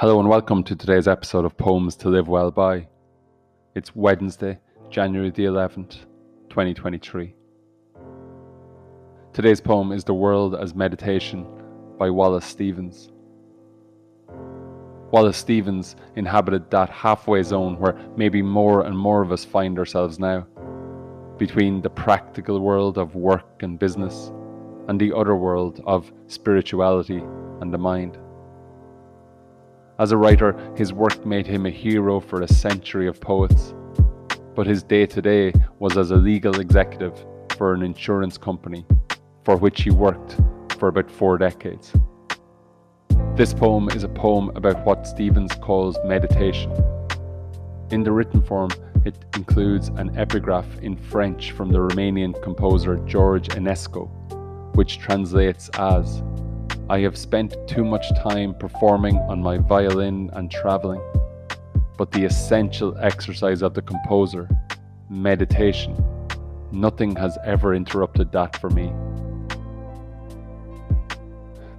Hello 0.00 0.18
and 0.18 0.28
welcome 0.28 0.64
to 0.64 0.74
today's 0.74 1.06
episode 1.06 1.44
of 1.44 1.56
Poems 1.56 1.94
to 1.94 2.08
Live 2.08 2.26
Well 2.26 2.50
By. 2.50 2.88
It's 3.76 3.94
Wednesday, 3.94 4.58
January 4.90 5.30
the 5.30 5.44
11th, 5.44 5.98
2023. 6.48 7.32
Today's 9.32 9.60
poem 9.60 9.92
is 9.92 10.02
The 10.02 10.12
World 10.12 10.56
as 10.56 10.74
Meditation 10.74 11.46
by 11.96 12.10
Wallace 12.10 12.44
Stevens. 12.44 13.12
Wallace 15.12 15.36
Stevens 15.36 15.94
inhabited 16.16 16.68
that 16.72 16.90
halfway 16.90 17.44
zone 17.44 17.78
where 17.78 17.96
maybe 18.16 18.42
more 18.42 18.86
and 18.86 18.98
more 18.98 19.22
of 19.22 19.30
us 19.30 19.44
find 19.44 19.78
ourselves 19.78 20.18
now, 20.18 20.44
between 21.38 21.80
the 21.80 21.90
practical 21.90 22.58
world 22.58 22.98
of 22.98 23.14
work 23.14 23.62
and 23.62 23.78
business 23.78 24.32
and 24.88 25.00
the 25.00 25.14
other 25.14 25.36
world 25.36 25.80
of 25.86 26.12
spirituality 26.26 27.22
and 27.60 27.72
the 27.72 27.78
mind. 27.78 28.18
As 29.96 30.10
a 30.10 30.16
writer, 30.16 30.56
his 30.76 30.92
work 30.92 31.24
made 31.24 31.46
him 31.46 31.66
a 31.66 31.70
hero 31.70 32.18
for 32.18 32.42
a 32.42 32.48
century 32.48 33.06
of 33.06 33.20
poets, 33.20 33.74
but 34.56 34.66
his 34.66 34.82
day 34.82 35.06
to 35.06 35.22
day 35.22 35.52
was 35.78 35.96
as 35.96 36.10
a 36.10 36.16
legal 36.16 36.58
executive 36.58 37.14
for 37.56 37.74
an 37.74 37.82
insurance 37.82 38.36
company, 38.36 38.84
for 39.44 39.56
which 39.56 39.82
he 39.82 39.90
worked 39.90 40.36
for 40.78 40.88
about 40.88 41.08
four 41.08 41.38
decades. 41.38 41.92
This 43.36 43.54
poem 43.54 43.88
is 43.90 44.02
a 44.02 44.08
poem 44.08 44.50
about 44.56 44.84
what 44.84 45.06
Stevens 45.06 45.54
calls 45.62 45.96
meditation. 46.04 46.72
In 47.92 48.02
the 48.02 48.10
written 48.10 48.42
form, 48.42 48.70
it 49.04 49.24
includes 49.36 49.88
an 49.90 50.16
epigraph 50.18 50.66
in 50.80 50.96
French 50.96 51.52
from 51.52 51.70
the 51.70 51.78
Romanian 51.78 52.40
composer 52.42 52.96
George 53.06 53.46
Enescu, 53.50 54.08
which 54.74 54.98
translates 54.98 55.68
as 55.78 56.20
I 56.90 57.00
have 57.00 57.16
spent 57.16 57.56
too 57.66 57.82
much 57.82 58.14
time 58.22 58.54
performing 58.54 59.16
on 59.20 59.40
my 59.40 59.56
violin 59.56 60.28
and 60.34 60.50
traveling, 60.50 61.00
but 61.96 62.12
the 62.12 62.26
essential 62.26 62.94
exercise 62.98 63.62
of 63.62 63.72
the 63.72 63.80
composer, 63.80 64.50
meditation, 65.08 65.96
nothing 66.72 67.16
has 67.16 67.38
ever 67.42 67.74
interrupted 67.74 68.30
that 68.32 68.60
for 68.60 68.68
me. 68.68 68.92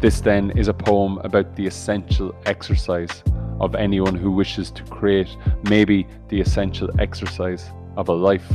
This 0.00 0.20
then 0.20 0.50
is 0.50 0.68
a 0.68 0.74
poem 0.74 1.16
about 1.24 1.56
the 1.56 1.66
essential 1.66 2.34
exercise 2.44 3.22
of 3.58 3.74
anyone 3.74 4.14
who 4.14 4.30
wishes 4.30 4.70
to 4.72 4.82
create 4.84 5.34
maybe 5.70 6.06
the 6.28 6.42
essential 6.42 6.90
exercise 7.00 7.70
of 7.96 8.10
a 8.10 8.14
life. 8.14 8.52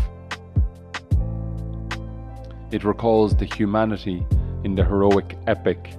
It 2.70 2.84
recalls 2.84 3.36
the 3.36 3.46
humanity 3.46 4.24
in 4.64 4.76
the 4.76 4.84
heroic 4.84 5.38
epic 5.48 5.96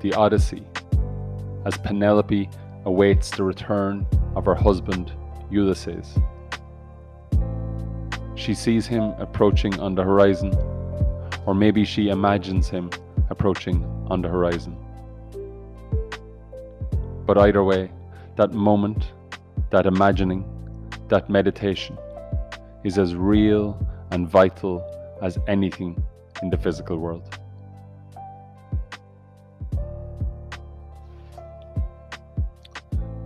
the 0.00 0.12
Odyssey, 0.14 0.62
as 1.64 1.76
Penelope 1.78 2.48
awaits 2.84 3.30
the 3.30 3.42
return 3.42 4.06
of 4.34 4.44
her 4.44 4.54
husband 4.54 5.12
Ulysses. 5.50 6.18
She 8.34 8.54
sees 8.54 8.86
him 8.86 9.14
approaching 9.18 9.78
on 9.80 9.94
the 9.94 10.04
horizon, 10.04 10.54
or 11.46 11.54
maybe 11.54 11.84
she 11.84 12.08
imagines 12.08 12.68
him 12.68 12.90
approaching 13.30 13.84
on 14.08 14.22
the 14.22 14.28
horizon. 14.28 14.76
But 17.26 17.38
either 17.38 17.64
way, 17.64 17.90
that 18.36 18.52
moment, 18.52 19.12
that 19.70 19.86
imagining, 19.86 20.44
that 21.08 21.28
meditation 21.28 21.96
is 22.84 22.98
as 22.98 23.14
real 23.14 23.76
and 24.10 24.28
vital 24.28 24.84
as 25.22 25.38
anything 25.48 26.00
in 26.42 26.50
the 26.50 26.56
physical 26.56 26.98
world. 26.98 27.38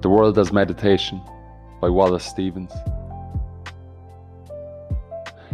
The 0.03 0.09
World 0.09 0.39
as 0.39 0.51
Meditation 0.51 1.21
by 1.79 1.91
Wallace 1.91 2.25
Stevens. 2.25 2.73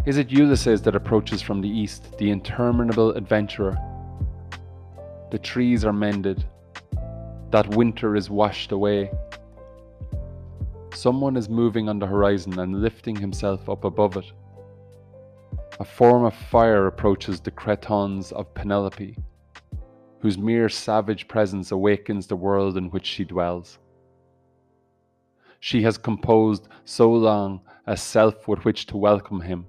Is 0.05 0.19
it 0.19 0.31
Ulysses 0.31 0.83
that 0.83 0.95
approaches 0.95 1.43
from 1.43 1.61
the 1.61 1.69
east, 1.69 2.17
the 2.19 2.31
interminable 2.31 3.11
adventurer? 3.11 3.77
The 5.33 5.41
trees 5.41 5.85
are 5.85 5.93
mended, 5.93 6.45
that 7.51 7.75
winter 7.75 8.15
is 8.15 8.31
washed 8.31 8.71
away. 8.71 9.11
Someone 10.95 11.37
is 11.37 11.49
moving 11.49 11.89
on 11.89 11.99
the 11.99 12.07
horizon 12.07 12.57
and 12.61 12.81
lifting 12.81 13.17
himself 13.17 13.69
up 13.69 13.83
above 13.83 14.17
it. 14.17 14.31
A 15.81 15.85
form 15.85 16.23
of 16.23 16.35
fire 16.35 16.87
approaches 16.87 17.41
the 17.41 17.51
cretonnes 17.51 18.31
of 18.31 18.55
Penelope, 18.55 19.19
whose 20.21 20.39
mere 20.39 20.69
savage 20.69 21.27
presence 21.27 21.73
awakens 21.73 22.29
the 22.29 22.37
world 22.37 22.77
in 22.77 22.91
which 22.91 23.07
she 23.07 23.25
dwells 23.25 23.81
she 25.67 25.83
has 25.83 25.99
composed 25.99 26.69
so 26.85 27.11
long 27.13 27.61
a 27.89 27.97
self 27.97 28.47
with 28.47 28.65
which 28.65 28.87
to 28.87 28.97
welcome 28.97 29.41
him, 29.41 29.67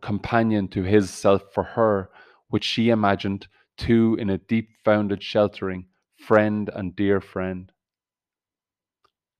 companion 0.00 0.68
to 0.68 0.84
his 0.84 1.10
self 1.10 1.42
for 1.52 1.64
her, 1.64 2.08
which 2.50 2.62
she 2.62 2.90
imagined, 2.90 3.48
too, 3.76 4.16
in 4.20 4.30
a 4.30 4.38
deep 4.38 4.68
founded 4.84 5.20
sheltering, 5.20 5.84
friend 6.16 6.70
and 6.72 6.94
dear 6.94 7.20
friend. 7.20 7.72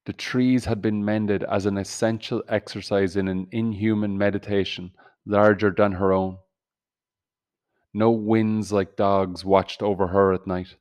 The 0.05 0.13
trees 0.13 0.65
had 0.65 0.83
been 0.83 1.05
mended 1.05 1.45
as 1.45 1.65
an 1.65 1.79
essential 1.79 2.43
exercise 2.49 3.15
in 3.15 3.29
an 3.29 3.47
inhuman 3.53 4.19
meditation 4.19 4.91
larger 5.25 5.71
than 5.71 5.93
her 5.93 6.13
own. 6.13 6.39
No 7.95 8.11
winds 8.11 8.73
like 8.73 8.97
dogs 8.97 9.45
watched 9.45 9.81
over 9.81 10.09
her 10.09 10.33
at 10.33 10.45
night. 10.45 10.75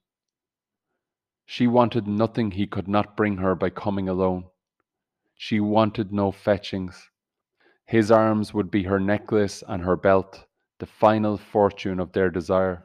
She 1.45 1.67
wanted 1.67 2.07
nothing 2.07 2.49
he 2.49 2.65
could 2.65 2.87
not 2.87 3.15
bring 3.15 3.37
her 3.37 3.53
by 3.53 3.69
coming 3.69 4.09
alone. 4.09 4.45
She 5.37 5.59
wanted 5.59 6.11
no 6.11 6.31
fetchings. 6.31 7.09
His 7.85 8.11
arms 8.11 8.53
would 8.53 8.69
be 8.69 8.83
her 8.83 8.99
necklace 8.99 9.63
and 9.67 9.83
her 9.83 9.95
belt, 9.95 10.45
the 10.79 10.85
final 10.85 11.37
fortune 11.37 11.99
of 11.99 12.11
their 12.11 12.29
desire. 12.29 12.83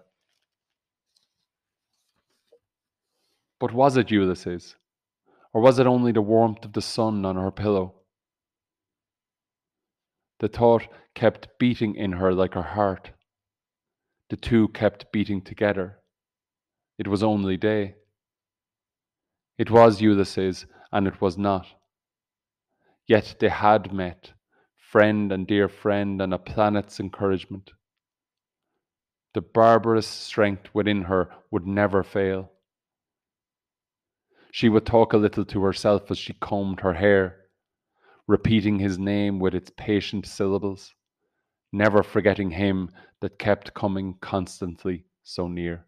But 3.59 3.73
was 3.73 3.97
it 3.97 4.11
Ulysses? 4.11 4.77
Or 5.53 5.61
was 5.61 5.79
it 5.79 5.87
only 5.87 6.13
the 6.13 6.23
warmth 6.23 6.65
of 6.65 6.73
the 6.73 6.83
sun 6.83 7.25
on 7.25 7.37
her 7.37 7.51
pillow? 7.51 7.95
The 10.41 10.49
thought 10.49 10.89
kept 11.15 11.59
beating 11.59 11.95
in 11.95 12.13
her 12.13 12.33
like 12.33 12.55
her 12.55 12.63
heart. 12.63 13.13
The 14.31 14.37
two 14.37 14.69
kept 14.69 15.13
beating 15.13 15.43
together. 15.43 15.99
It 16.99 17.09
was 17.09 17.23
only 17.23 17.57
day. 17.57 17.97
It 19.59 19.71
was 19.71 20.01
Ulysses, 20.01 20.67
and 20.91 21.07
it 21.07 21.21
was 21.21 21.39
not. 21.39 21.67
Yet 23.13 23.37
they 23.41 23.51
had 23.51 23.93
met, 23.93 24.33
friend 24.75 25.31
and 25.33 25.47
dear 25.47 25.69
friend, 25.69 26.23
and 26.23 26.33
a 26.33 26.39
planet's 26.39 26.99
encouragement. 26.99 27.71
The 29.35 29.43
barbarous 29.43 30.07
strength 30.07 30.71
within 30.73 31.03
her 31.03 31.29
would 31.51 31.67
never 31.67 32.03
fail. 32.03 32.53
She 34.51 34.71
would 34.71 34.87
talk 34.87 35.13
a 35.13 35.19
little 35.19 35.45
to 35.45 35.63
herself 35.63 36.11
as 36.11 36.17
she 36.17 36.33
combed 36.33 36.81
her 36.81 36.95
hair, 36.95 37.37
repeating 38.27 38.79
his 38.79 38.99
name 38.99 39.39
with 39.39 39.55
its 39.55 39.71
patient 39.77 40.25
syllables, 40.25 40.95
never 41.71 42.03
forgetting 42.03 42.53
him 42.53 42.89
that 43.21 43.39
kept 43.39 43.75
coming 43.75 44.15
constantly 44.23 45.05
so 45.23 45.49
near. 45.49 45.85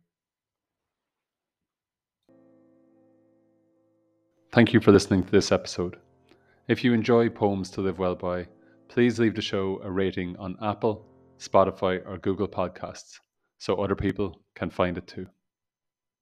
Thank 4.52 4.74
you 4.74 4.80
for 4.80 4.92
listening 4.92 5.24
to 5.24 5.30
this 5.30 5.50
episode. 5.50 5.96
If 6.66 6.82
you 6.82 6.94
enjoy 6.94 7.28
Poems 7.28 7.68
to 7.72 7.82
Live 7.82 7.98
Well 7.98 8.14
By, 8.14 8.48
please 8.88 9.18
leave 9.18 9.34
the 9.34 9.42
show 9.42 9.80
a 9.82 9.90
rating 9.90 10.34
on 10.38 10.56
Apple, 10.62 11.04
Spotify, 11.38 12.00
or 12.06 12.16
Google 12.16 12.48
Podcasts 12.48 13.20
so 13.58 13.74
other 13.74 13.94
people 13.94 14.40
can 14.54 14.70
find 14.70 14.96
it 14.96 15.06
too. 15.06 15.26